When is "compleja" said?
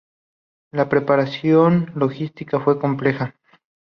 2.79-3.35